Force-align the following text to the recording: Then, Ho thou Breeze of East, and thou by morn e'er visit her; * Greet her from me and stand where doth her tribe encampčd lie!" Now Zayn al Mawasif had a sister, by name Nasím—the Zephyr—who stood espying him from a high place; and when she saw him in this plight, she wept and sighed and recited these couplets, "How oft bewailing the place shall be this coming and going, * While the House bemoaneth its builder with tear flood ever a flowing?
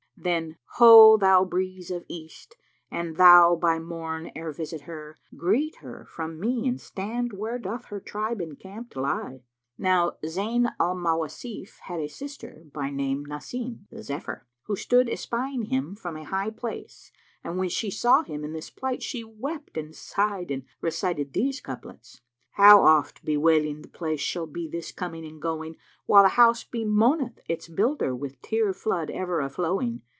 Then, 0.23 0.57
Ho 0.73 1.17
thou 1.17 1.43
Breeze 1.45 1.89
of 1.89 2.05
East, 2.07 2.55
and 2.91 3.17
thou 3.17 3.55
by 3.55 3.79
morn 3.79 4.29
e'er 4.35 4.51
visit 4.51 4.81
her; 4.81 5.17
* 5.25 5.35
Greet 5.35 5.77
her 5.77 6.05
from 6.05 6.39
me 6.39 6.67
and 6.67 6.79
stand 6.79 7.33
where 7.33 7.57
doth 7.57 7.85
her 7.85 7.99
tribe 7.99 8.37
encampčd 8.37 8.95
lie!" 8.97 9.41
Now 9.79 10.17
Zayn 10.23 10.71
al 10.79 10.95
Mawasif 10.95 11.79
had 11.85 11.99
a 11.99 12.07
sister, 12.07 12.65
by 12.71 12.91
name 12.91 13.25
Nasím—the 13.25 14.03
Zephyr—who 14.03 14.75
stood 14.75 15.09
espying 15.09 15.63
him 15.69 15.95
from 15.95 16.15
a 16.15 16.23
high 16.23 16.51
place; 16.51 17.11
and 17.43 17.57
when 17.57 17.69
she 17.69 17.89
saw 17.89 18.21
him 18.21 18.43
in 18.43 18.53
this 18.53 18.69
plight, 18.69 19.01
she 19.01 19.23
wept 19.23 19.75
and 19.75 19.95
sighed 19.95 20.51
and 20.51 20.65
recited 20.81 21.33
these 21.33 21.59
couplets, 21.61 22.21
"How 22.51 22.83
oft 22.83 23.25
bewailing 23.25 23.81
the 23.81 23.87
place 23.87 24.19
shall 24.19 24.45
be 24.45 24.67
this 24.67 24.91
coming 24.91 25.25
and 25.25 25.41
going, 25.41 25.77
* 25.91 26.05
While 26.05 26.21
the 26.21 26.29
House 26.29 26.63
bemoaneth 26.63 27.39
its 27.49 27.67
builder 27.67 28.15
with 28.15 28.39
tear 28.43 28.71
flood 28.71 29.09
ever 29.09 29.39
a 29.39 29.49
flowing? 29.49 30.03